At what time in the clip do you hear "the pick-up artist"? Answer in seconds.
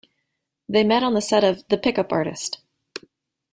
1.67-2.59